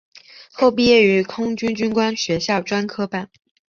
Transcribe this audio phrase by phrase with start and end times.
[0.51, 3.29] 后毕业于空军军官学校专科班。